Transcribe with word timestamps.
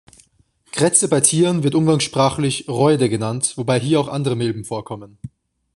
Krätze 0.71 1.07
bei 1.09 1.21
Tieren 1.21 1.61
wird 1.61 1.75
umgangssprachlich 1.75 2.67
"Räude" 2.67 3.07
genannt, 3.07 3.53
wobei 3.55 3.79
hier 3.79 3.99
auch 3.99 4.07
andere 4.07 4.35
Milben 4.35 4.65
vorkommen. 4.65 5.19